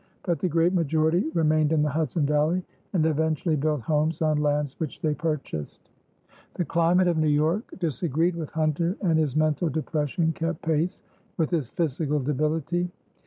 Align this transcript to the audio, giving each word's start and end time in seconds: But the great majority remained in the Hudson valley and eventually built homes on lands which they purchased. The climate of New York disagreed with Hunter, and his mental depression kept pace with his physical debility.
But 0.23 0.39
the 0.39 0.49
great 0.49 0.73
majority 0.73 1.29
remained 1.35 1.71
in 1.71 1.83
the 1.83 1.91
Hudson 1.91 2.25
valley 2.25 2.63
and 2.93 3.05
eventually 3.05 3.55
built 3.55 3.81
homes 3.81 4.19
on 4.23 4.41
lands 4.41 4.73
which 4.79 4.99
they 4.99 5.13
purchased. 5.13 5.91
The 6.55 6.65
climate 6.65 7.07
of 7.07 7.17
New 7.19 7.27
York 7.27 7.69
disagreed 7.77 8.35
with 8.35 8.49
Hunter, 8.49 8.97
and 9.01 9.19
his 9.19 9.35
mental 9.35 9.69
depression 9.69 10.31
kept 10.31 10.63
pace 10.63 11.03
with 11.37 11.51
his 11.51 11.69
physical 11.69 12.19
debility. 12.19 12.89